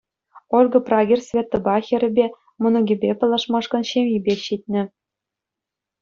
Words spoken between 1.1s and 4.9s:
Светӑпа, хӗрӗпе, мӑнукӗпе паллашмашкӑн ҫемйипех ҫитнӗ.